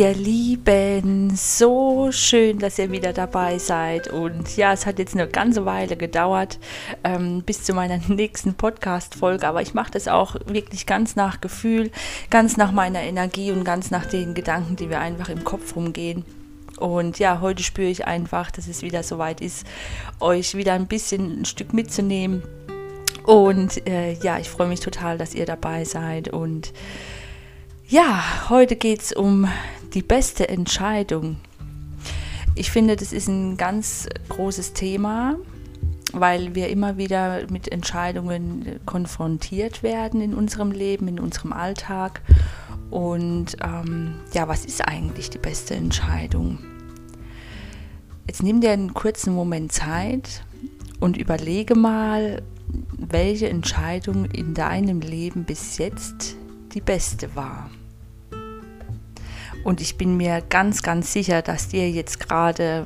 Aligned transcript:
Ihr 0.00 0.14
Lieben, 0.14 1.36
so 1.36 2.10
schön, 2.10 2.58
dass 2.58 2.78
ihr 2.78 2.90
wieder 2.90 3.12
dabei 3.12 3.58
seid. 3.58 4.08
Und 4.08 4.56
ja, 4.56 4.72
es 4.72 4.86
hat 4.86 4.98
jetzt 4.98 5.12
eine 5.14 5.28
ganze 5.28 5.66
Weile 5.66 5.94
gedauert 5.94 6.58
ähm, 7.04 7.42
bis 7.42 7.64
zu 7.64 7.74
meiner 7.74 7.98
nächsten 8.08 8.54
Podcast-Folge. 8.54 9.46
Aber 9.46 9.60
ich 9.60 9.74
mache 9.74 9.90
das 9.90 10.08
auch 10.08 10.36
wirklich 10.46 10.86
ganz 10.86 11.16
nach 11.16 11.42
Gefühl, 11.42 11.90
ganz 12.30 12.56
nach 12.56 12.72
meiner 12.72 13.02
Energie 13.02 13.52
und 13.52 13.62
ganz 13.62 13.90
nach 13.90 14.06
den 14.06 14.32
Gedanken, 14.32 14.74
die 14.76 14.88
wir 14.88 15.00
einfach 15.00 15.28
im 15.28 15.44
Kopf 15.44 15.76
rumgehen. 15.76 16.24
Und 16.78 17.18
ja, 17.18 17.42
heute 17.42 17.62
spüre 17.62 17.90
ich 17.90 18.06
einfach, 18.06 18.50
dass 18.50 18.68
es 18.68 18.80
wieder 18.80 19.02
soweit 19.02 19.42
ist, 19.42 19.66
euch 20.18 20.56
wieder 20.56 20.72
ein 20.72 20.86
bisschen 20.86 21.42
ein 21.42 21.44
Stück 21.44 21.74
mitzunehmen. 21.74 22.42
Und 23.26 23.86
äh, 23.86 24.14
ja, 24.14 24.38
ich 24.38 24.48
freue 24.48 24.68
mich 24.68 24.80
total, 24.80 25.18
dass 25.18 25.34
ihr 25.34 25.44
dabei 25.44 25.84
seid. 25.84 26.32
Und 26.32 26.72
ja, 27.90 28.22
heute 28.48 28.76
geht 28.76 29.02
es 29.02 29.12
um 29.12 29.48
die 29.94 30.02
beste 30.02 30.48
Entscheidung. 30.48 31.38
Ich 32.54 32.70
finde, 32.70 32.94
das 32.94 33.12
ist 33.12 33.26
ein 33.26 33.56
ganz 33.56 34.08
großes 34.28 34.74
Thema, 34.74 35.36
weil 36.12 36.54
wir 36.54 36.68
immer 36.68 36.98
wieder 36.98 37.50
mit 37.50 37.70
Entscheidungen 37.72 38.78
konfrontiert 38.86 39.82
werden 39.82 40.20
in 40.20 40.34
unserem 40.34 40.70
Leben, 40.70 41.08
in 41.08 41.18
unserem 41.18 41.52
Alltag. 41.52 42.22
Und 42.90 43.56
ähm, 43.60 44.20
ja, 44.34 44.46
was 44.46 44.64
ist 44.64 44.86
eigentlich 44.86 45.28
die 45.30 45.38
beste 45.38 45.74
Entscheidung? 45.74 46.60
Jetzt 48.28 48.44
nimm 48.44 48.60
dir 48.60 48.70
einen 48.70 48.94
kurzen 48.94 49.34
Moment 49.34 49.72
Zeit 49.72 50.44
und 51.00 51.16
überlege 51.16 51.74
mal, 51.74 52.42
welche 52.96 53.48
Entscheidung 53.48 54.26
in 54.26 54.54
deinem 54.54 55.00
Leben 55.00 55.42
bis 55.42 55.78
jetzt 55.78 56.36
die 56.72 56.80
beste 56.80 57.34
war. 57.34 57.68
Und 59.64 59.80
ich 59.80 59.96
bin 59.96 60.16
mir 60.16 60.42
ganz, 60.48 60.82
ganz 60.82 61.12
sicher, 61.12 61.42
dass 61.42 61.68
dir 61.68 61.90
jetzt 61.90 62.18
gerade 62.20 62.84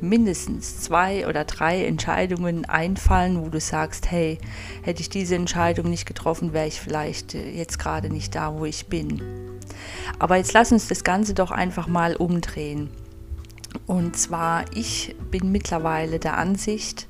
mindestens 0.00 0.80
zwei 0.80 1.26
oder 1.26 1.44
drei 1.44 1.84
Entscheidungen 1.84 2.64
einfallen, 2.64 3.44
wo 3.44 3.48
du 3.48 3.60
sagst, 3.60 4.10
hey, 4.10 4.38
hätte 4.82 5.00
ich 5.00 5.10
diese 5.10 5.34
Entscheidung 5.34 5.90
nicht 5.90 6.06
getroffen, 6.06 6.52
wäre 6.52 6.68
ich 6.68 6.80
vielleicht 6.80 7.34
äh, 7.34 7.50
jetzt 7.50 7.78
gerade 7.78 8.08
nicht 8.08 8.34
da, 8.34 8.54
wo 8.54 8.64
ich 8.64 8.86
bin. 8.86 9.20
Aber 10.18 10.36
jetzt 10.36 10.52
lass 10.52 10.72
uns 10.72 10.88
das 10.88 11.04
Ganze 11.04 11.34
doch 11.34 11.50
einfach 11.50 11.88
mal 11.88 12.16
umdrehen. 12.16 12.90
Und 13.86 14.16
zwar, 14.16 14.64
ich 14.74 15.14
bin 15.30 15.52
mittlerweile 15.52 16.18
der 16.18 16.38
Ansicht, 16.38 17.06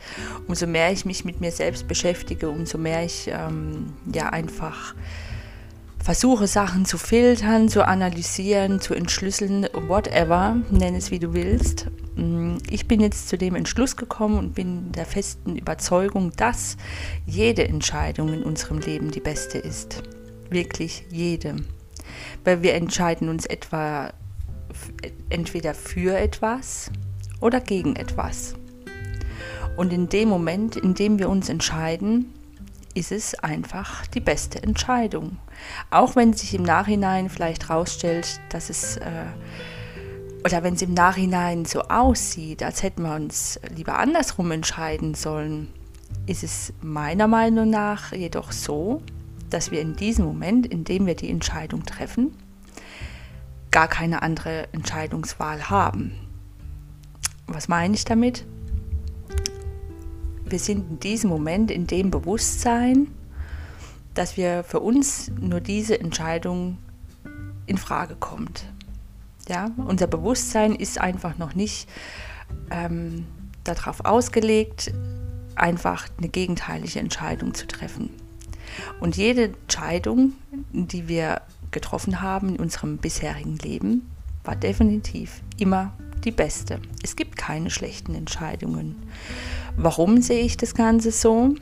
umso 0.49 0.67
mehr 0.67 0.93
ich 0.93 1.05
mich 1.05 1.25
mit 1.25 1.41
mir 1.41 1.53
selbst 1.53 1.87
beschäftige, 1.87 2.49
umso 2.51 2.79
mehr 2.79 3.05
ich 3.05 3.31
ähm, 3.33 3.93
ja 4.13 4.31
einfach 4.31 4.95
versuche 6.09 6.47
Sachen 6.47 6.87
zu 6.87 6.97
filtern, 6.97 7.69
zu 7.69 7.87
analysieren, 7.87 8.81
zu 8.81 8.95
entschlüsseln, 8.95 9.67
whatever, 9.89 10.57
nenn 10.71 10.95
es 10.95 11.11
wie 11.11 11.19
du 11.19 11.35
willst. 11.35 11.89
Mm, 12.17 12.57
ich 12.71 12.89
bin 12.89 13.01
jetzt 13.01 13.29
zu 13.29 13.37
dem 13.37 13.55
Entschluss 13.55 13.95
gekommen 13.95 14.39
und 14.39 14.55
bin 14.55 14.91
der 14.93 15.05
festen 15.05 15.57
Überzeugung, 15.57 16.33
dass 16.35 16.79
jede 17.27 17.69
Entscheidung 17.69 18.33
in 18.33 18.43
unserem 18.43 18.79
Leben 18.79 19.11
die 19.11 19.21
beste 19.21 19.59
ist. 19.59 20.03
Wirklich 20.49 21.05
jede. 21.11 21.57
Weil 22.43 22.63
wir 22.63 22.73
entscheiden 22.73 23.29
uns 23.29 23.45
etwa 23.45 24.11
entweder 25.29 25.75
für 25.75 26.17
etwas 26.17 26.91
oder 27.43 27.61
gegen 27.61 27.97
etwas. 27.97 28.55
Und 29.77 29.93
in 29.93 30.09
dem 30.09 30.31
Moment, 30.31 30.75
in 30.77 30.95
dem 30.95 31.19
wir 31.19 31.29
uns 31.29 31.51
entscheiden, 31.51 32.33
ist 32.95 33.13
es 33.13 33.35
einfach 33.37 34.07
die 34.07 34.21
beste 34.21 34.63
Entscheidung. 34.63 35.39
Auch 35.91 36.17
wenn 36.17 36.33
sich 36.33 36.55
im 36.55 36.63
Nachhinein 36.63 37.29
vielleicht 37.29 37.69
herausstellt, 37.69 38.41
dass 38.51 38.71
es, 38.71 38.97
äh, 38.97 39.27
oder 40.45 40.63
wenn 40.63 40.75
es 40.75 40.83
im 40.83 40.95
Nachhinein 40.95 41.65
so 41.65 41.83
aussieht, 41.83 42.63
als 42.63 42.83
hätten 42.83 43.03
wir 43.03 43.15
uns 43.15 43.61
lieber 43.75 43.99
andersrum 43.99 44.51
entscheiden 44.51 45.15
sollen, 45.15 45.69
ist 46.27 46.43
es 46.43 46.73
meiner 46.81 47.29
Meinung 47.29 47.71
nach 47.71 48.13
jedoch 48.13 48.53
so, 48.53 49.03
dass 49.51 49.71
wir 49.71 49.81
in 49.81 49.97
diesem 49.97 50.25
Moment, 50.25 50.67
in 50.67 50.85
dem 50.85 51.07
wir 51.07 51.15
die 51.15 51.31
Entscheidung 51.31 51.85
treffen, 51.85 52.33
gar 53.71 53.89
keine 53.89 54.23
andere 54.23 54.73
Entscheidungswahl 54.73 55.71
haben. 55.71 56.13
Was 57.47 57.69
meine 57.69 57.95
ich 57.95 58.05
damit? 58.05 58.45
Wir 60.51 60.59
sind 60.59 60.91
in 60.91 61.01
diesem 61.01 61.31
Moment 61.31 61.71
in 61.71 61.87
dem 61.87 62.11
Bewusstsein, 62.11 63.09
dass 64.15 64.37
wir 64.37 64.65
für 64.65 64.81
uns 64.81 65.31
nur 65.41 65.61
diese 65.61 66.01
Entscheidung 66.01 66.79
in 67.67 67.79
Frage 67.79 68.17
kommt. 68.17 68.67
Ja, 69.49 69.71
unser 69.77 70.07
Bewusstsein 70.07 70.75
ist 70.75 71.01
einfach 71.01 71.39
noch 71.39 71.55
nicht 71.55 71.89
ähm, 72.71 73.27
darauf 73.65 74.05
ausgelegt, 74.05 74.93
einfach 75.55 76.09
eine 76.19 76.29
gegenteilige 76.29 76.99
Entscheidung 76.99 77.55
zu 77.55 77.67
treffen. 77.67 78.11
Und 79.01 79.17
jede 79.17 79.45
Entscheidung, 79.45 80.33
die 80.73 81.09
wir 81.09 81.43
getroffen 81.71 82.21
haben 82.21 82.51
in 82.51 82.57
unserem 82.57 82.99
bisherigen 82.99 83.57
Leben, 83.59 84.11
war 84.45 84.57
definitiv 84.57 85.43
immer 85.59 85.93
die 86.25 86.31
beste. 86.31 86.81
Es 87.03 87.17
gibt 87.17 87.37
keine 87.37 87.71
schlechten 87.71 88.15
Entscheidungen. 88.15 88.97
Warum 89.81 90.21
sehe 90.21 90.43
ich 90.43 90.57
das 90.57 90.75
Ganze 90.75 91.13
so? 91.13 91.55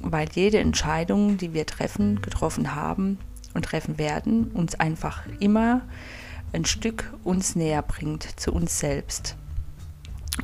Weil 0.00 0.26
jede 0.32 0.58
Entscheidung, 0.58 1.36
die 1.36 1.52
wir 1.52 1.66
treffen, 1.66 2.22
getroffen 2.22 2.74
haben 2.74 3.18
und 3.52 3.66
treffen 3.66 3.98
werden, 3.98 4.50
uns 4.52 4.74
einfach 4.76 5.24
immer 5.38 5.82
ein 6.54 6.64
Stück 6.64 7.12
uns 7.24 7.56
näher 7.56 7.82
bringt 7.82 8.40
zu 8.40 8.54
uns 8.54 8.78
selbst. 8.78 9.36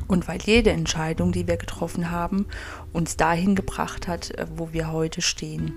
Und 0.07 0.27
weil 0.27 0.39
jede 0.43 0.69
Entscheidung, 0.69 1.31
die 1.31 1.47
wir 1.47 1.57
getroffen 1.57 2.11
haben, 2.11 2.45
uns 2.93 3.17
dahin 3.17 3.55
gebracht 3.55 4.07
hat, 4.07 4.31
wo 4.55 4.71
wir 4.71 4.91
heute 4.91 5.23
stehen. 5.23 5.73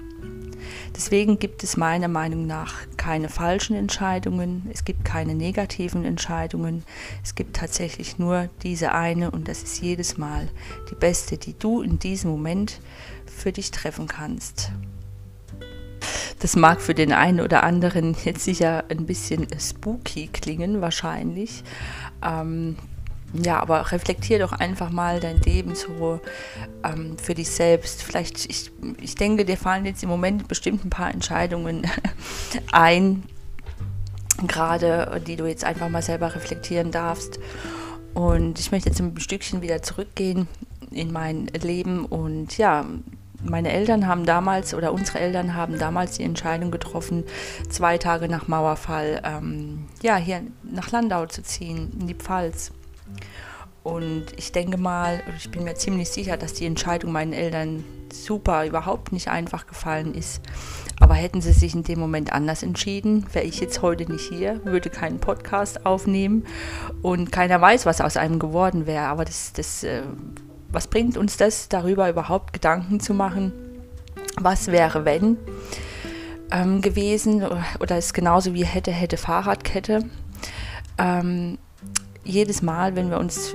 Deswegen 0.95 1.39
gibt 1.39 1.65
es 1.65 1.77
meiner 1.77 2.09
Meinung 2.09 2.47
nach 2.47 2.75
keine 2.97 3.29
falschen 3.29 3.77
Entscheidungen, 3.77 4.69
es 4.73 4.85
gibt 4.85 5.05
keine 5.05 5.35
negativen 5.35 6.05
Entscheidungen, 6.05 6.85
es 7.23 7.35
gibt 7.35 7.57
tatsächlich 7.57 8.19
nur 8.19 8.49
diese 8.63 8.93
eine 8.93 9.31
und 9.31 9.49
das 9.49 9.63
ist 9.63 9.81
jedes 9.83 10.19
Mal 10.19 10.49
die 10.91 10.95
beste, 10.95 11.39
die 11.39 11.59
du 11.59 11.83
in 11.83 11.99
diesem 11.99 12.31
Moment 12.31 12.81
für 13.27 13.53
dich 13.53 13.71
treffen 13.71 14.09
kannst. 14.09 14.73
Das 16.41 16.55
mag 16.55 16.81
für 16.81 16.95
den 16.95 17.13
einen 17.13 17.41
oder 17.41 17.65
anderen 17.65 18.17
jetzt 18.25 18.45
sicher 18.45 18.85
ein 18.89 19.07
bisschen 19.07 19.47
spooky 19.59 20.29
klingen, 20.29 20.81
wahrscheinlich. 20.81 21.65
Ähm, 22.23 22.77
ja, 23.35 23.61
aber 23.61 23.93
reflektier 23.93 24.39
doch 24.39 24.53
einfach 24.53 24.91
mal 24.91 25.21
dein 25.21 25.41
Leben 25.43 25.75
so 25.75 26.21
ähm, 26.83 27.19
für 27.19 27.35
dich 27.35 27.51
selbst. 27.51 28.03
Vielleicht, 28.03 28.47
ich, 28.49 28.71
ich 29.01 29.15
denke, 29.15 29.45
dir 29.45 29.57
fallen 29.57 29.85
jetzt 29.85 30.03
im 30.03 30.09
Moment 30.09 30.49
bestimmt 30.49 30.85
ein 30.85 30.91
paar 30.91 31.13
Entscheidungen 31.13 31.87
ein, 32.73 33.25
gerade 34.47 35.21
die 35.27 35.37
du 35.37 35.47
jetzt 35.47 35.65
einfach 35.65 35.89
mal 35.89 36.03
selber 36.03 36.35
reflektieren 36.35 36.91
darfst. 36.91 37.39
Und 38.15 38.59
ich 38.59 38.73
möchte 38.73 38.89
jetzt 38.89 39.01
ein 39.01 39.19
Stückchen 39.21 39.61
wieder 39.61 39.83
zurückgehen 39.83 40.49
in 40.91 41.13
mein 41.13 41.47
Leben. 41.47 42.07
Und 42.07 42.57
ja, 42.57 42.87
meine 43.45 43.73
Eltern 43.73 44.07
haben 44.07 44.25
damals 44.25 44.73
oder 44.73 44.93
unsere 44.93 45.21
Eltern 45.21 45.55
haben 45.55 45.79
damals 45.79 46.17
die 46.17 46.25
Entscheidung 46.25 46.71
getroffen, 46.71 47.25
zwei 47.69 47.99
Tage 47.99 48.29
nach 48.29 48.49
Mauerfall 48.49 49.21
ähm, 49.23 49.87
ja, 50.03 50.17
hier 50.17 50.43
nach 50.63 50.91
Landau 50.91 51.27
zu 51.27 51.43
ziehen, 51.43 51.93
in 52.01 52.07
die 52.07 52.15
Pfalz. 52.15 52.73
Und 53.83 54.27
ich 54.37 54.53
denke 54.53 54.77
mal, 54.77 55.23
ich 55.39 55.51
bin 55.51 55.65
mir 55.65 55.75
ziemlich 55.75 56.11
sicher, 56.11 56.37
dass 56.37 56.53
die 56.53 56.67
Entscheidung 56.67 57.11
meinen 57.11 57.33
Eltern 57.33 57.85
super, 58.13 58.67
überhaupt 58.67 59.13
nicht 59.13 59.29
einfach 59.29 59.67
gefallen 59.67 60.15
ist. 60.15 60.43
Aber 61.01 61.15
hätten 61.15 61.41
sie 61.41 61.53
sich 61.53 61.75
in 61.75 61.85
dem 61.85 61.99
Moment 61.99 62.33
anders 62.33 62.63
entschieden, 62.63 63.25
wäre 63.33 63.45
ich 63.45 63.61
jetzt 63.61 63.83
heute 63.83 64.11
nicht 64.11 64.29
hier, 64.29 64.65
würde 64.65 64.91
keinen 64.91 65.21
Podcast 65.21 65.87
aufnehmen 65.87 66.45
und 67.03 67.31
keiner 67.31 67.61
weiß, 67.61 67.87
was 67.87 68.01
aus 68.01 68.17
einem 68.17 68.39
geworden 68.39 68.87
wäre. 68.87 69.07
Aber 69.07 69.25
das, 69.25 69.53
das, 69.53 69.85
äh, 69.85 70.03
was 70.71 70.89
bringt 70.89 71.17
uns 71.17 71.37
das, 71.37 71.69
darüber 71.69 72.11
überhaupt 72.11 72.53
Gedanken 72.53 73.01
zu 73.01 73.15
machen? 73.15 73.53
Was 74.37 74.67
wäre, 74.69 75.05
wenn 75.05 75.37
ähm, 76.51 76.81
gewesen? 76.83 77.47
Oder 77.81 77.97
ist 77.97 78.13
genauso 78.13 78.55
wie 78.55 78.65
hätte, 78.65 78.91
hätte 78.91 79.17
Fahrradkette. 79.17 80.05
Ähm, 80.99 81.59
jedes 82.29 82.63
Mal, 82.63 82.95
wenn 82.95 83.11
wir 83.11 83.19
uns 83.19 83.55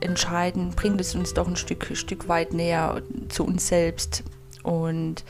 entscheiden, 0.00 0.70
bringt 0.70 1.00
es 1.00 1.14
uns 1.14 1.34
doch 1.34 1.48
ein 1.48 1.56
Stück, 1.56 1.96
Stück 1.96 2.28
weit 2.28 2.52
näher 2.52 3.02
zu 3.28 3.44
uns 3.44 3.68
selbst. 3.68 4.22
Und 4.62 5.24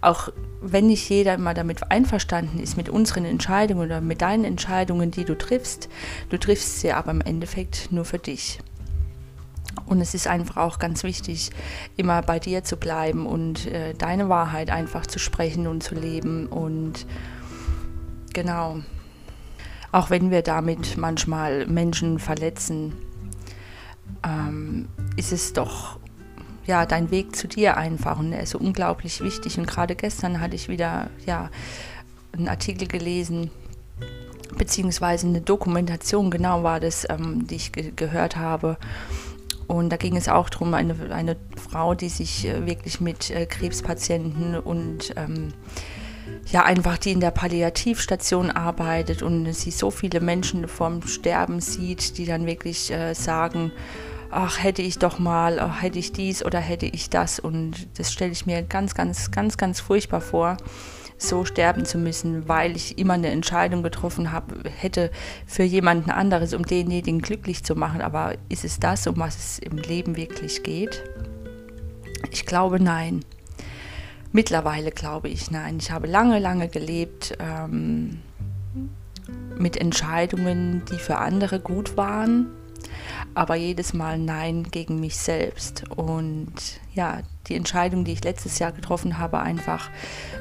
auch 0.00 0.30
wenn 0.62 0.86
nicht 0.86 1.08
jeder 1.10 1.34
immer 1.34 1.52
damit 1.52 1.90
einverstanden 1.90 2.58
ist 2.58 2.76
mit 2.76 2.88
unseren 2.88 3.26
Entscheidungen 3.26 3.86
oder 3.86 4.00
mit 4.00 4.22
deinen 4.22 4.44
Entscheidungen, 4.44 5.10
die 5.10 5.24
du 5.24 5.36
triffst, 5.36 5.88
du 6.30 6.38
triffst 6.38 6.80
sie 6.80 6.92
aber 6.92 7.10
im 7.10 7.20
Endeffekt 7.20 7.92
nur 7.92 8.06
für 8.06 8.18
dich. 8.18 8.60
Und 9.86 10.00
es 10.00 10.14
ist 10.14 10.26
einfach 10.26 10.56
auch 10.56 10.78
ganz 10.78 11.04
wichtig, 11.04 11.50
immer 11.96 12.22
bei 12.22 12.38
dir 12.38 12.64
zu 12.64 12.76
bleiben 12.76 13.26
und 13.26 13.66
äh, 13.66 13.94
deine 13.94 14.28
Wahrheit 14.28 14.70
einfach 14.70 15.06
zu 15.06 15.18
sprechen 15.18 15.66
und 15.66 15.82
zu 15.82 15.94
leben. 15.94 16.46
Und 16.46 17.06
genau, 18.32 18.78
Auch 19.90 20.10
wenn 20.10 20.30
wir 20.30 20.42
damit 20.42 20.96
manchmal 20.96 21.66
Menschen 21.66 22.18
verletzen, 22.18 22.92
ähm, 24.24 24.88
ist 25.16 25.32
es 25.32 25.52
doch 25.52 25.98
ja 26.66 26.84
dein 26.84 27.10
Weg 27.10 27.34
zu 27.34 27.48
dir 27.48 27.76
einfach 27.76 28.18
und 28.18 28.32
er 28.32 28.42
ist 28.42 28.50
so 28.50 28.58
unglaublich 28.58 29.22
wichtig. 29.22 29.58
Und 29.58 29.66
gerade 29.66 29.96
gestern 29.96 30.40
hatte 30.40 30.54
ich 30.54 30.68
wieder 30.68 31.08
ja 31.24 31.50
einen 32.32 32.48
Artikel 32.48 32.86
gelesen, 32.86 33.50
beziehungsweise 34.56 35.26
eine 35.26 35.40
Dokumentation, 35.40 36.30
genau 36.30 36.62
war 36.62 36.80
das, 36.80 37.06
ähm, 37.08 37.46
die 37.46 37.56
ich 37.56 37.72
ge 37.72 37.92
gehört 37.96 38.36
habe. 38.36 38.76
Und 39.66 39.90
da 39.90 39.96
ging 39.96 40.16
es 40.16 40.28
auch 40.28 40.48
darum, 40.48 40.72
eine, 40.72 40.94
eine 41.10 41.36
Frau, 41.56 41.94
die 41.94 42.08
sich 42.08 42.46
äh, 42.46 42.66
wirklich 42.66 43.00
mit 43.00 43.30
äh, 43.30 43.46
Krebspatienten 43.46 44.58
und 44.58 45.12
ähm, 45.16 45.52
ja, 46.50 46.64
einfach 46.64 46.98
die 46.98 47.12
in 47.12 47.20
der 47.20 47.30
Palliativstation 47.30 48.50
arbeitet 48.50 49.22
und 49.22 49.52
sie 49.52 49.70
so 49.70 49.90
viele 49.90 50.20
Menschen 50.20 50.66
vorm 50.68 51.02
Sterben 51.06 51.60
sieht, 51.60 52.16
die 52.18 52.24
dann 52.24 52.46
wirklich 52.46 52.90
äh, 52.90 53.14
sagen, 53.14 53.72
ach, 54.30 54.62
hätte 54.62 54.82
ich 54.82 54.98
doch 54.98 55.18
mal, 55.18 55.58
ach, 55.58 55.82
hätte 55.82 55.98
ich 55.98 56.12
dies 56.12 56.44
oder 56.44 56.58
hätte 56.58 56.86
ich 56.86 57.10
das. 57.10 57.38
Und 57.38 57.88
das 57.98 58.12
stelle 58.12 58.32
ich 58.32 58.46
mir 58.46 58.62
ganz, 58.62 58.94
ganz, 58.94 59.30
ganz, 59.30 59.56
ganz 59.56 59.80
furchtbar 59.80 60.20
vor 60.20 60.56
so 61.18 61.44
sterben 61.44 61.84
zu 61.84 61.98
müssen, 61.98 62.48
weil 62.48 62.76
ich 62.76 62.96
immer 62.96 63.14
eine 63.14 63.30
Entscheidung 63.30 63.82
getroffen 63.82 64.30
habe, 64.30 64.70
hätte 64.70 65.10
für 65.46 65.64
jemanden 65.64 66.10
anderes, 66.10 66.54
um 66.54 66.64
denjenigen 66.64 67.20
glücklich 67.20 67.64
zu 67.64 67.74
machen. 67.74 68.00
Aber 68.00 68.34
ist 68.48 68.64
es 68.64 68.78
das, 68.78 69.06
um 69.06 69.16
was 69.16 69.36
es 69.36 69.58
im 69.58 69.76
Leben 69.76 70.16
wirklich 70.16 70.62
geht? 70.62 71.02
Ich 72.30 72.46
glaube 72.46 72.80
nein. 72.80 73.24
Mittlerweile 74.32 74.90
glaube 74.90 75.28
ich 75.28 75.50
nein. 75.50 75.78
Ich 75.78 75.90
habe 75.90 76.06
lange, 76.06 76.38
lange 76.38 76.68
gelebt 76.68 77.36
ähm, 77.38 78.20
mit 79.58 79.76
Entscheidungen, 79.76 80.82
die 80.90 80.98
für 80.98 81.18
andere 81.18 81.60
gut 81.60 81.96
waren, 81.96 82.46
aber 83.34 83.56
jedes 83.56 83.92
Mal 83.94 84.18
Nein 84.18 84.64
gegen 84.64 85.00
mich 85.00 85.16
selbst. 85.16 85.84
Und 85.90 86.52
ja, 86.94 87.20
die 87.46 87.54
Entscheidung, 87.54 88.04
die 88.04 88.12
ich 88.12 88.24
letztes 88.24 88.58
Jahr 88.58 88.72
getroffen 88.72 89.18
habe, 89.18 89.40
einfach 89.40 89.90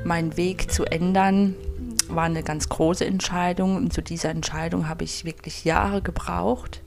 meinen 0.04 0.38
Weg 0.38 0.72
zu 0.72 0.86
ändern, 0.86 1.56
war 2.10 2.26
eine 2.26 2.44
ganz 2.44 2.70
große 2.70 3.06
Entscheidung. 3.06 3.76
Und 3.76 3.94
zu 3.94 4.02
dieser 4.02 4.30
Entscheidung 4.30 4.88
habe 4.88 5.04
ich 5.04 5.26
wirklich 5.26 5.66
Jahre 5.66 6.02
gebraucht. 6.02 6.82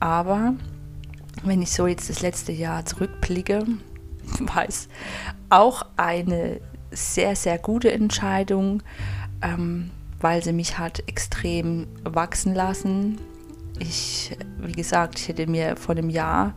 Aber 0.00 0.54
wenn 1.44 1.62
ich 1.62 1.72
so 1.72 1.86
jetzt 1.86 2.10
das 2.10 2.20
letzte 2.20 2.52
Jahr 2.52 2.84
zurückblicke, 2.84 3.64
es 4.68 4.88
auch 5.50 5.86
eine 5.96 6.60
sehr, 6.90 7.36
sehr 7.36 7.58
gute 7.58 7.92
Entscheidung, 7.92 8.82
ähm, 9.42 9.90
weil 10.20 10.42
sie 10.42 10.52
mich 10.52 10.78
hat 10.78 11.02
extrem 11.06 11.86
wachsen 12.04 12.54
lassen, 12.54 13.18
ich, 13.78 14.36
wie 14.60 14.72
gesagt, 14.72 15.18
ich 15.18 15.28
hätte 15.28 15.46
mir 15.46 15.76
vor 15.76 15.94
einem 15.96 16.10
Jahr 16.10 16.54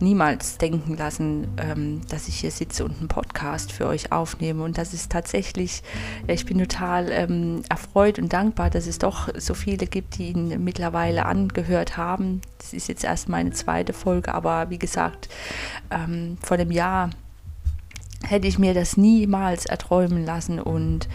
niemals 0.00 0.58
denken 0.58 0.96
lassen, 0.96 1.48
ähm, 1.56 2.00
dass 2.08 2.28
ich 2.28 2.36
hier 2.36 2.50
sitze 2.50 2.84
und 2.84 2.98
einen 2.98 3.08
Podcast 3.08 3.72
für 3.72 3.86
euch 3.86 4.12
aufnehme. 4.12 4.62
Und 4.62 4.78
das 4.78 4.92
ist 4.94 5.10
tatsächlich, 5.12 5.82
ich 6.26 6.46
bin 6.46 6.58
total 6.58 7.10
ähm, 7.10 7.62
erfreut 7.68 8.18
und 8.18 8.32
dankbar, 8.32 8.70
dass 8.70 8.86
es 8.86 8.98
doch 8.98 9.28
so 9.36 9.54
viele 9.54 9.86
gibt, 9.86 10.18
die 10.18 10.30
ihn 10.30 10.62
mittlerweile 10.64 11.26
angehört 11.26 11.96
haben. 11.96 12.40
Das 12.58 12.72
ist 12.72 12.88
jetzt 12.88 13.04
erst 13.04 13.28
meine 13.28 13.52
zweite 13.52 13.92
Folge, 13.92 14.34
aber 14.34 14.70
wie 14.70 14.78
gesagt, 14.78 15.28
ähm, 15.90 16.38
vor 16.42 16.56
einem 16.56 16.70
Jahr 16.70 17.10
hätte 18.24 18.46
ich 18.46 18.58
mir 18.58 18.74
das 18.74 18.96
niemals 18.96 19.66
erträumen 19.66 20.24
lassen. 20.24 20.60
Und 20.60 21.08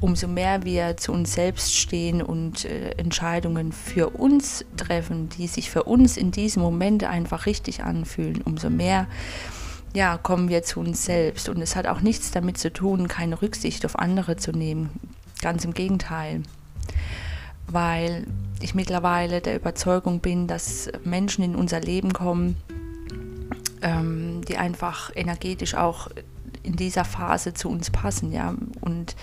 umso 0.00 0.28
mehr 0.28 0.64
wir 0.64 0.96
zu 0.96 1.12
uns 1.12 1.34
selbst 1.34 1.74
stehen 1.74 2.22
und 2.22 2.64
äh, 2.64 2.90
Entscheidungen 2.92 3.72
für 3.72 4.10
uns 4.10 4.64
treffen, 4.76 5.28
die 5.30 5.46
sich 5.46 5.70
für 5.70 5.84
uns 5.84 6.16
in 6.16 6.30
diesem 6.30 6.62
Moment 6.62 7.04
einfach 7.04 7.46
richtig 7.46 7.82
anfühlen, 7.82 8.42
umso 8.42 8.70
mehr 8.70 9.06
ja, 9.94 10.18
kommen 10.18 10.50
wir 10.50 10.62
zu 10.62 10.80
uns 10.80 11.06
selbst. 11.06 11.48
Und 11.48 11.62
es 11.62 11.74
hat 11.74 11.86
auch 11.86 12.02
nichts 12.02 12.30
damit 12.30 12.58
zu 12.58 12.70
tun, 12.70 13.08
keine 13.08 13.40
Rücksicht 13.40 13.86
auf 13.86 13.98
andere 13.98 14.36
zu 14.36 14.52
nehmen. 14.52 14.90
Ganz 15.40 15.64
im 15.64 15.72
Gegenteil. 15.72 16.42
Weil 17.66 18.26
ich 18.60 18.74
mittlerweile 18.74 19.40
der 19.40 19.56
Überzeugung 19.56 20.20
bin, 20.20 20.46
dass 20.46 20.90
Menschen 21.04 21.42
in 21.44 21.56
unser 21.56 21.80
Leben 21.80 22.12
kommen, 22.12 22.56
ähm, 23.80 24.42
die 24.46 24.58
einfach 24.58 25.10
energetisch 25.14 25.74
auch 25.74 26.08
in 26.66 26.76
dieser 26.76 27.04
Phase 27.04 27.54
zu 27.54 27.68
uns 27.68 27.90
passen, 27.90 28.32
ja. 28.32 28.54
Und 28.80 29.16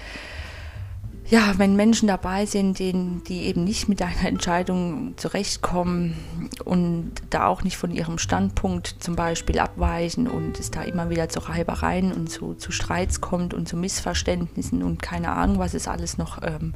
ja, 1.29 1.53
wenn 1.57 1.75
Menschen 1.75 2.07
dabei 2.07 2.45
sind, 2.45 2.79
denen, 2.79 3.23
die 3.23 3.43
eben 3.43 3.63
nicht 3.63 3.87
mit 3.87 4.01
einer 4.01 4.25
Entscheidung 4.25 5.13
zurechtkommen 5.17 6.15
und 6.65 7.13
da 7.29 7.47
auch 7.47 7.63
nicht 7.63 7.77
von 7.77 7.91
ihrem 7.91 8.17
Standpunkt 8.17 8.97
zum 8.99 9.15
Beispiel 9.15 9.59
abweichen 9.59 10.27
und 10.27 10.59
es 10.59 10.69
da 10.69 10.81
immer 10.81 11.09
wieder 11.09 11.29
zu 11.29 11.39
Reibereien 11.39 12.11
und 12.11 12.29
zu, 12.29 12.55
zu 12.55 12.71
Streits 12.71 13.21
kommt 13.21 13.53
und 13.53 13.69
zu 13.69 13.77
Missverständnissen 13.77 14.83
und 14.83 15.01
keine 15.01 15.29
Ahnung, 15.29 15.59
was 15.59 15.73
es 15.73 15.87
alles 15.87 16.17
noch 16.17 16.41
ähm, 16.43 16.73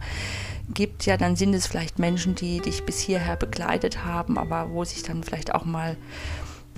gibt, 0.74 1.06
ja, 1.06 1.18
dann 1.18 1.36
sind 1.36 1.54
es 1.54 1.68
vielleicht 1.68 2.00
Menschen, 2.00 2.34
die 2.34 2.62
dich 2.62 2.86
bis 2.86 3.00
hierher 3.00 3.36
begleitet 3.36 4.06
haben, 4.06 4.38
aber 4.38 4.70
wo 4.72 4.84
sich 4.86 5.04
dann 5.04 5.24
vielleicht 5.24 5.54
auch 5.54 5.66
mal 5.66 5.98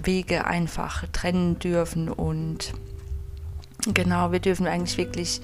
Wege 0.04 0.46
einfach 0.46 1.06
trennen 1.12 1.60
dürfen 1.60 2.10
und 2.10 2.74
Genau, 3.88 4.32
wir 4.32 4.40
dürfen 4.40 4.68
eigentlich 4.68 4.98
wirklich, 4.98 5.42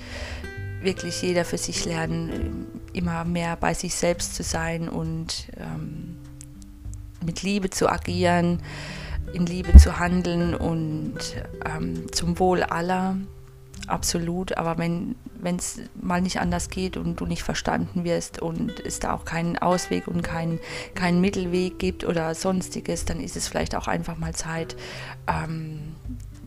wirklich 0.81 1.21
jeder 1.21 1.45
für 1.45 1.57
sich 1.57 1.85
lernen, 1.85 2.67
immer 2.93 3.23
mehr 3.23 3.55
bei 3.55 3.73
sich 3.73 3.95
selbst 3.95 4.35
zu 4.35 4.43
sein 4.43 4.89
und 4.89 5.47
ähm, 5.57 6.17
mit 7.25 7.43
Liebe 7.43 7.69
zu 7.69 7.89
agieren, 7.89 8.61
in 9.33 9.45
Liebe 9.45 9.77
zu 9.77 9.99
handeln 9.99 10.53
und 10.53 11.17
ähm, 11.65 12.11
zum 12.11 12.39
Wohl 12.39 12.63
aller. 12.63 13.17
Absolut, 13.87 14.57
aber 14.57 14.77
wenn 14.77 15.15
es 15.57 15.79
mal 16.01 16.21
nicht 16.21 16.39
anders 16.39 16.69
geht 16.69 16.97
und 16.97 17.19
du 17.19 17.25
nicht 17.25 17.43
verstanden 17.43 18.03
wirst 18.03 18.41
und 18.41 18.79
es 18.79 18.99
da 18.99 19.13
auch 19.13 19.25
keinen 19.25 19.57
Ausweg 19.57 20.07
und 20.07 20.23
keinen 20.23 20.59
kein 20.95 21.21
Mittelweg 21.21 21.77
gibt 21.77 22.03
oder 22.03 22.33
sonstiges, 22.33 23.05
dann 23.05 23.19
ist 23.19 23.35
es 23.35 23.47
vielleicht 23.47 23.75
auch 23.75 23.87
einfach 23.87 24.17
mal 24.17 24.33
Zeit, 24.33 24.75
ähm, 25.27 25.95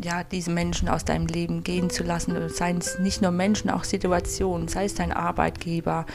ja, 0.03 0.25
diese 0.25 0.51
Menschen 0.51 0.89
aus 0.89 1.05
deinem 1.05 1.27
Leben 1.27 1.65
gehen 1.65 1.91
zu 1.91 2.05
lassen. 2.05 2.49
Seien 2.49 2.79
es 2.79 2.99
nicht 2.99 3.23
nur 3.23 3.31
Menschen, 3.31 3.71
auch 3.71 3.85
Situationen, 3.85 4.69
sei 4.69 4.85
es 4.85 4.95
dein 4.95 5.13
Arbeitgeber, 5.13 6.07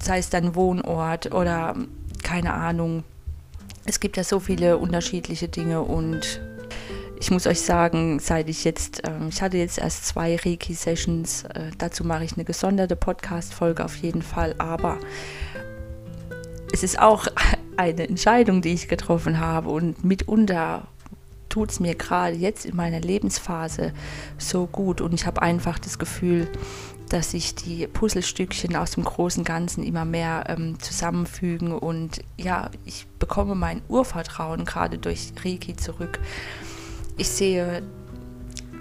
sei 0.00 0.18
es 0.18 0.30
dein 0.30 0.54
Wohnort 0.54 1.32
oder 1.32 1.76
keine 2.22 2.54
Ahnung. 2.54 3.04
Es 3.84 4.00
gibt 4.00 4.16
ja 4.16 4.24
so 4.24 4.40
viele 4.40 4.78
unterschiedliche 4.78 5.48
Dinge 5.48 5.82
und 5.82 6.40
ich 7.18 7.30
muss 7.30 7.46
euch 7.46 7.60
sagen, 7.60 8.18
seit 8.18 8.48
ich 8.48 8.64
jetzt, 8.64 9.06
äh, 9.06 9.28
ich 9.28 9.42
hatte 9.42 9.58
jetzt 9.58 9.78
erst 9.78 10.06
zwei 10.06 10.36
Reiki-Sessions, 10.36 11.44
äh, 11.44 11.70
dazu 11.76 12.02
mache 12.02 12.24
ich 12.24 12.32
eine 12.34 12.44
gesonderte 12.44 12.96
Podcast-Folge 12.96 13.84
auf 13.84 13.96
jeden 13.96 14.22
Fall, 14.22 14.54
aber 14.58 14.98
es 16.72 16.82
ist 16.82 16.98
auch 16.98 17.26
eine 17.76 18.08
Entscheidung, 18.08 18.62
die 18.62 18.72
ich 18.72 18.88
getroffen 18.88 19.38
habe 19.38 19.68
und 19.68 20.02
mitunter 20.02 20.88
tut 21.50 21.70
es 21.70 21.80
mir 21.80 21.94
gerade 21.94 22.34
jetzt 22.34 22.64
in 22.64 22.74
meiner 22.74 23.00
Lebensphase 23.00 23.92
so 24.38 24.66
gut 24.66 25.02
und 25.02 25.12
ich 25.12 25.26
habe 25.26 25.42
einfach 25.42 25.78
das 25.78 25.98
Gefühl, 25.98 26.48
dass 27.10 27.32
sich 27.32 27.54
die 27.54 27.86
Puzzlestückchen 27.86 28.76
aus 28.76 28.92
dem 28.92 29.04
großen 29.04 29.44
Ganzen 29.44 29.82
immer 29.82 30.04
mehr 30.04 30.44
ähm, 30.48 30.78
zusammenfügen 30.80 31.72
und 31.72 32.22
ja, 32.38 32.70
ich 32.86 33.06
bekomme 33.18 33.54
mein 33.54 33.82
Urvertrauen 33.88 34.64
gerade 34.64 34.96
durch 34.96 35.32
Reiki 35.44 35.76
zurück. 35.76 36.20
Ich 37.18 37.28
sehe 37.28 37.82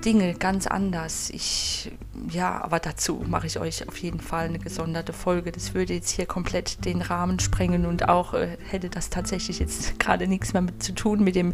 Dinge 0.06 0.34
ganz 0.34 0.68
anders. 0.68 1.30
Ich, 1.30 1.92
ja, 2.30 2.62
aber 2.62 2.80
dazu 2.80 3.24
mache 3.28 3.48
ich 3.48 3.60
euch 3.60 3.88
auf 3.88 3.98
jeden 3.98 4.20
Fall 4.20 4.46
eine 4.46 4.60
gesonderte 4.60 5.14
Folge. 5.14 5.52
Das 5.52 5.74
würde 5.74 5.94
jetzt 5.94 6.10
hier 6.12 6.26
komplett 6.26 6.86
den 6.86 7.02
Rahmen 7.02 7.40
sprengen 7.40 7.86
und 7.86 8.08
auch 8.08 8.34
äh, 8.34 8.58
hätte 8.70 8.90
das 8.90 9.10
tatsächlich 9.10 9.60
jetzt 9.60 10.00
gerade 10.00 10.28
nichts 10.28 10.54
mehr 10.54 10.62
mit 10.62 10.82
zu 10.82 10.94
tun 10.94 11.24
mit 11.24 11.36
dem 11.36 11.54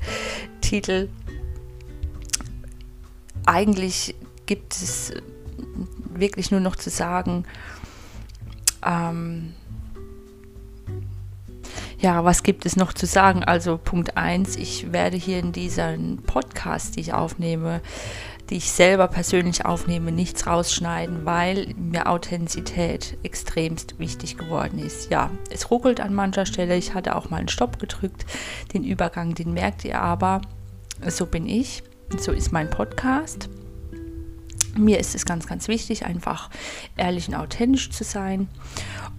Titel. 0.62 1.10
Eigentlich 3.46 4.16
gibt 4.46 4.74
es 4.74 5.14
wirklich 6.14 6.52
nur 6.52 6.60
noch 6.60 6.76
zu 6.76 6.90
sagen, 6.90 7.46
ähm, 8.86 9.54
ja, 12.00 12.24
was 12.24 12.44
gibt 12.44 12.66
es 12.66 12.76
noch 12.76 12.94
zu 12.94 13.06
sagen? 13.06 13.44
Also 13.44 13.78
Punkt 13.78 14.18
1, 14.18 14.58
ich 14.58 14.92
werde 14.92 15.18
hier 15.18 15.40
in 15.40 15.52
diesem 15.52 16.18
Podcast, 16.18 16.96
die 16.96 17.00
ich 17.00 17.14
aufnehme, 17.14 17.82
die 18.50 18.58
ich 18.58 18.72
selber 18.72 19.08
persönlich 19.08 19.66
aufnehme, 19.66 20.12
nichts 20.12 20.46
rausschneiden, 20.46 21.26
weil 21.26 21.74
mir 21.78 22.08
Authentizität 22.08 23.18
extremst 23.24 23.98
wichtig 23.98 24.38
geworden 24.38 24.80
ist. 24.80 25.10
Ja, 25.10 25.32
es 25.50 25.72
ruckelt 25.72 26.00
an 26.00 26.14
mancher 26.14 26.46
Stelle. 26.46 26.76
Ich 26.76 26.94
hatte 26.94 27.16
auch 27.16 27.30
mal 27.30 27.38
einen 27.38 27.48
Stopp 27.48 27.80
gedrückt. 27.80 28.26
Den 28.74 28.84
Übergang, 28.84 29.34
den 29.34 29.54
merkt 29.54 29.84
ihr 29.84 30.00
aber. 30.00 30.42
So 31.08 31.26
bin 31.26 31.48
ich. 31.48 31.84
So 32.20 32.32
ist 32.32 32.52
mein 32.52 32.70
Podcast. 32.70 33.50
Mir 34.78 35.00
ist 35.00 35.16
es 35.16 35.26
ganz, 35.26 35.48
ganz 35.48 35.68
wichtig, 35.68 36.06
einfach 36.06 36.50
ehrlich 36.98 37.28
und 37.28 37.36
authentisch 37.36 37.90
zu 37.92 38.04
sein. 38.04 38.50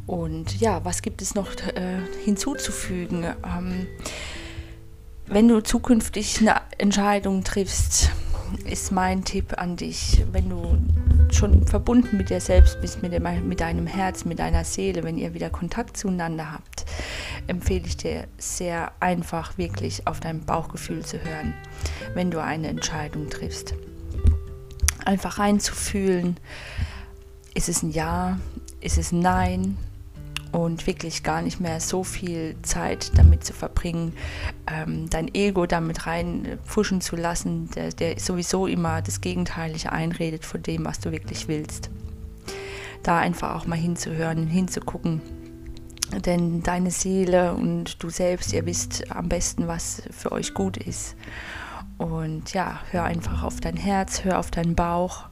Und 0.07 0.61
ja, 0.61 0.85
was 0.85 1.03
gibt 1.03 1.21
es 1.21 1.35
noch 1.35 1.51
äh, 1.75 1.99
hinzuzufügen? 2.25 3.25
Ähm, 3.45 3.87
wenn 5.27 5.49
du 5.49 5.61
zukünftig 5.61 6.41
eine 6.41 6.61
Entscheidung 6.79 7.43
triffst, 7.43 8.11
ist 8.65 8.93
mein 8.93 9.25
Tipp 9.25 9.55
an 9.59 9.77
dich, 9.77 10.25
wenn 10.33 10.49
du 10.51 10.79
schon 11.33 11.67
verbunden 11.67 12.17
mit 12.17 12.31
dir 12.31 12.41
selbst 12.41 12.81
bist, 12.81 13.03
mit, 13.03 13.13
dem, 13.13 13.27
mit 13.49 13.61
deinem 13.61 13.87
Herz, 13.87 14.25
mit 14.25 14.39
deiner 14.39 14.65
Seele, 14.65 15.03
wenn 15.03 15.19
ihr 15.19 15.35
wieder 15.35 15.51
Kontakt 15.51 15.97
zueinander 15.97 16.53
habt, 16.53 16.87
empfehle 17.47 17.85
ich 17.87 17.97
dir 17.97 18.27
sehr 18.39 18.93
einfach 19.01 19.59
wirklich 19.59 20.07
auf 20.07 20.21
dein 20.21 20.45
Bauchgefühl 20.45 21.05
zu 21.05 21.19
hören, 21.19 21.55
wenn 22.15 22.31
du 22.31 22.43
eine 22.43 22.69
Entscheidung 22.69 23.29
triffst. 23.29 23.75
Einfach 25.05 25.39
reinzufühlen, 25.39 26.37
ist 27.55 27.69
es 27.69 27.83
ein 27.83 27.91
Ja, 27.91 28.39
ist 28.81 28.99
es 28.99 29.13
ein 29.13 29.21
Nein, 29.21 29.77
und 30.57 30.87
wirklich 30.87 31.23
gar 31.23 31.43
nicht 31.43 31.61
mehr 31.61 31.81
so 31.81 32.03
viel 32.03 32.57
Zeit 32.63 33.19
damit 33.19 33.45
zu 33.45 33.53
verbringen, 33.53 34.15
ähm, 34.67 35.11
dein 35.11 35.33
Ego 35.35 35.67
damit 35.67 36.07
reinpfuschen 36.07 37.03
zu 37.03 37.15
lassen, 37.15 37.69
der, 37.75 37.91
der 37.91 38.19
sowieso 38.19 38.67
immer 38.67 39.03
das 39.03 39.21
Gegenteilige 39.21 39.93
einredet 39.93 40.47
von 40.47 40.63
dem, 40.63 40.87
was 40.87 40.99
du 40.99 41.13
wirklich 41.13 41.47
willst. 41.47 41.91
Da 43.03 43.19
einfach 43.19 43.55
auch 43.55 43.67
mal 43.67 43.77
hinzuhören, 43.77 44.47
hinzugucken. 44.47 45.21
Denn 46.25 46.63
deine 46.63 46.91
Seele 46.91 47.53
und 47.53 48.03
du 48.03 48.09
selbst, 48.09 48.55
ihr 48.55 48.65
wisst 48.65 49.11
am 49.11 49.29
besten, 49.29 49.69
was 49.69 50.05
für 50.11 50.33
euch 50.33 50.55
gut 50.55 50.79
ist. 50.79 51.17
Und 51.99 52.55
ja, 52.55 52.81
hör 52.93 53.05
einfach 53.05 53.43
auf 53.43 53.61
dein 53.61 53.77
Herz, 53.77 54.25
hör 54.25 54.39
auf 54.39 54.51
deinen 54.51 54.75
Bauch 54.75 55.27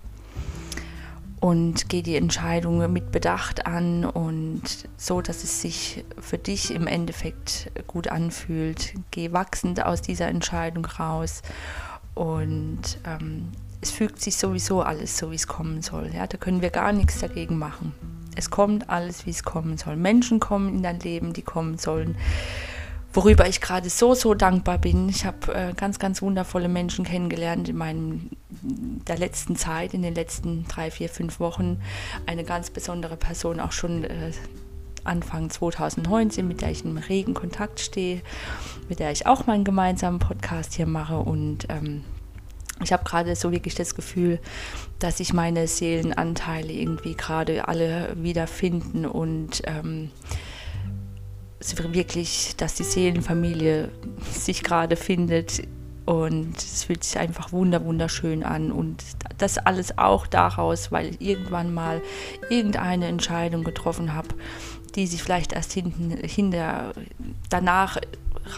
und 1.44 1.90
geh 1.90 2.00
die 2.00 2.16
Entscheidungen 2.16 2.90
mit 2.90 3.12
Bedacht 3.12 3.66
an 3.66 4.06
und 4.06 4.62
so, 4.96 5.20
dass 5.20 5.44
es 5.44 5.60
sich 5.60 6.02
für 6.18 6.38
dich 6.38 6.74
im 6.74 6.86
Endeffekt 6.86 7.70
gut 7.86 8.08
anfühlt. 8.08 8.94
Geh 9.10 9.30
wachsend 9.30 9.84
aus 9.84 10.00
dieser 10.00 10.28
Entscheidung 10.28 10.86
raus 10.86 11.42
und 12.14 12.80
ähm, 13.06 13.52
es 13.82 13.90
fügt 13.90 14.22
sich 14.22 14.36
sowieso 14.36 14.80
alles 14.80 15.18
so, 15.18 15.32
wie 15.32 15.34
es 15.34 15.46
kommen 15.46 15.82
soll. 15.82 16.12
Ja? 16.14 16.26
Da 16.26 16.38
können 16.38 16.62
wir 16.62 16.70
gar 16.70 16.92
nichts 16.92 17.20
dagegen 17.20 17.58
machen. 17.58 17.92
Es 18.36 18.48
kommt 18.48 18.88
alles, 18.88 19.26
wie 19.26 19.30
es 19.30 19.42
kommen 19.42 19.76
soll. 19.76 19.96
Menschen 19.96 20.40
kommen 20.40 20.74
in 20.76 20.82
dein 20.82 21.00
Leben, 21.00 21.34
die 21.34 21.42
kommen 21.42 21.76
sollen 21.76 22.16
worüber 23.14 23.48
ich 23.48 23.60
gerade 23.60 23.88
so, 23.88 24.14
so 24.14 24.34
dankbar 24.34 24.78
bin. 24.78 25.08
Ich 25.08 25.24
habe 25.24 25.54
äh, 25.54 25.72
ganz, 25.74 25.98
ganz 25.98 26.20
wundervolle 26.20 26.68
Menschen 26.68 27.04
kennengelernt 27.04 27.68
in 27.68 27.76
meinem, 27.76 28.30
der 28.50 29.16
letzten 29.16 29.56
Zeit, 29.56 29.94
in 29.94 30.02
den 30.02 30.14
letzten 30.14 30.66
drei, 30.68 30.90
vier, 30.90 31.08
fünf 31.08 31.40
Wochen. 31.40 31.80
Eine 32.26 32.44
ganz 32.44 32.70
besondere 32.70 33.16
Person 33.16 33.60
auch 33.60 33.72
schon 33.72 34.04
äh, 34.04 34.32
Anfang 35.04 35.50
2019, 35.50 36.46
mit 36.46 36.60
der 36.60 36.70
ich 36.70 36.84
in 36.84 36.98
regen 36.98 37.34
Kontakt 37.34 37.80
stehe, 37.80 38.22
mit 38.88 38.98
der 38.98 39.12
ich 39.12 39.26
auch 39.26 39.46
meinen 39.46 39.64
gemeinsamen 39.64 40.18
Podcast 40.18 40.74
hier 40.74 40.86
mache 40.86 41.18
und 41.18 41.66
ähm, 41.68 42.04
ich 42.82 42.92
habe 42.92 43.04
gerade 43.04 43.36
so 43.36 43.52
wirklich 43.52 43.76
das 43.76 43.94
Gefühl, 43.94 44.40
dass 44.98 45.18
sich 45.18 45.32
meine 45.32 45.68
Seelenanteile 45.68 46.72
irgendwie 46.72 47.14
gerade 47.14 47.68
alle 47.68 48.14
wiederfinden 48.16 49.06
und 49.06 49.62
ähm, 49.64 50.10
wirklich, 51.92 52.54
dass 52.56 52.74
die 52.74 52.84
Seelenfamilie 52.84 53.90
sich 54.30 54.62
gerade 54.62 54.96
findet 54.96 55.62
und 56.04 56.58
es 56.58 56.84
fühlt 56.84 57.02
sich 57.02 57.18
einfach 57.18 57.52
wunder 57.52 57.84
wunderschön 57.84 58.42
an 58.42 58.70
und 58.70 59.02
das 59.38 59.58
alles 59.58 59.96
auch 59.96 60.26
daraus, 60.26 60.92
weil 60.92 61.10
ich 61.10 61.20
irgendwann 61.20 61.72
mal 61.72 62.02
irgendeine 62.50 63.06
Entscheidung 63.06 63.64
getroffen 63.64 64.14
habe, 64.14 64.28
die 64.94 65.06
sich 65.06 65.22
vielleicht 65.22 65.52
erst 65.54 65.72
hinten 65.72 66.10
hinter 66.22 66.92
danach 67.48 67.98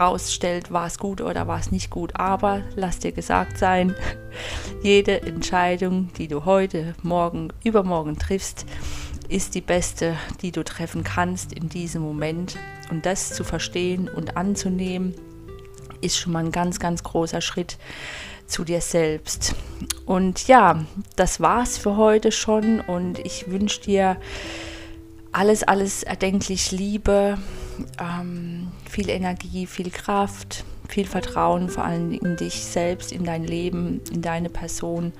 rausstellt, 0.01 0.73
war 0.73 0.87
es 0.87 0.99
gut 0.99 1.21
oder 1.21 1.47
war 1.47 1.61
es 1.61 1.71
nicht 1.71 1.91
gut. 1.91 2.17
Aber 2.17 2.63
lass 2.75 2.99
dir 2.99 3.13
gesagt 3.13 3.59
sein, 3.59 3.95
jede 4.83 5.23
Entscheidung, 5.23 6.13
die 6.19 6.29
du 6.29 6.45
heute, 6.45 6.95
morgen, 7.03 7.53
übermorgen 7.63 8.19
triffst, 8.19 8.67
ist 9.29 9.55
die 9.55 9.61
beste, 9.61 10.17
die 10.43 10.53
du 10.53 10.63
treffen 10.65 11.05
kannst 11.05 11.53
in 11.53 11.69
diesem 11.69 12.03
Moment. 12.03 12.57
Und 12.91 13.07
das 13.07 13.35
zu 13.35 13.45
verstehen 13.45 14.09
und 14.09 14.37
anzunehmen, 14.37 15.15
ist 16.01 16.19
schon 16.19 16.33
mal 16.33 16.45
ein 16.45 16.53
ganz, 16.53 16.79
ganz 16.79 17.03
großer 17.03 17.41
Schritt 17.41 17.79
zu 18.47 18.65
dir 18.65 18.81
selbst. 18.81 19.55
Und 20.05 20.47
ja, 20.47 20.85
das 21.17 21.41
war's 21.41 21.79
für 21.79 21.97
heute 21.97 22.33
schon 22.33 22.81
und 22.81 23.19
ich 23.19 23.51
wünsche 23.51 23.81
dir 23.81 24.17
alles, 25.33 25.65
alles 25.65 26.03
erdenklich 26.03 26.73
Liebe, 26.73 27.39
ähm, 28.01 28.69
viel 28.89 29.11
Energie, 29.11 29.67
viel 29.67 29.91
Kraft, 29.91 30.65
viel 30.89 31.07
Vertrauen, 31.07 31.69
vor 31.69 31.85
allem 31.85 32.13
in 32.13 32.37
dich 32.37 32.65
selbst, 32.65 33.13
in 33.13 33.25
dein 33.25 33.45
Leben, 33.45 34.01
in 34.13 34.23
deine 34.23 34.49
Person 34.49 35.13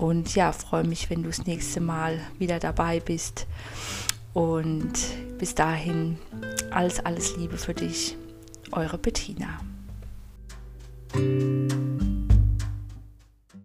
und 0.00 0.34
ja, 0.34 0.52
freue 0.52 0.84
mich, 0.84 1.10
wenn 1.10 1.22
du 1.22 1.28
das 1.28 1.46
nächste 1.46 1.80
Mal 1.80 2.18
wieder 2.38 2.58
dabei 2.58 3.00
bist. 3.00 3.46
Und 4.32 4.92
bis 5.38 5.54
dahin, 5.54 6.18
alles, 6.70 7.04
alles 7.04 7.36
Liebe 7.36 7.58
für 7.58 7.74
dich, 7.74 8.16
eure 8.72 8.96
Bettina. 8.96 9.60